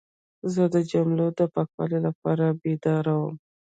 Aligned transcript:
زه 0.53 0.63
د 0.73 0.75
جملو 0.91 1.25
د 1.39 1.39
پاکوالي 1.53 1.99
لپاره 2.07 2.45
بیدار 2.61 3.05
وم. 3.19 3.35